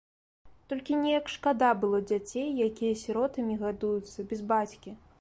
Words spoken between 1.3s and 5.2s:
шкада было дзяцей, якія сіротамі гадуюцца, без бацькі.